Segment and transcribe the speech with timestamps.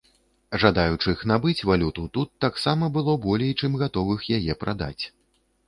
[0.61, 5.01] Жадаючых набыць валюту тут таксама было болей, чым гатовых яе прадаць.